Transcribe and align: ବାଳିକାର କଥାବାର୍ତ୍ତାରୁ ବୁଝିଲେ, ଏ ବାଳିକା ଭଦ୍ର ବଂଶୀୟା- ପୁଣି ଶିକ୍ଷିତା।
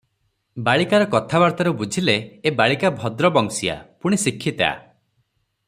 ବାଳିକାର 0.67 1.07
କଥାବାର୍ତ୍ତାରୁ 1.15 1.73
ବୁଝିଲେ, 1.81 2.15
ଏ 2.51 2.53
ବାଳିକା 2.61 2.91
ଭଦ୍ର 3.03 3.33
ବଂଶୀୟା- 3.37 3.79
ପୁଣି 4.07 4.21
ଶିକ୍ଷିତା। 4.25 4.73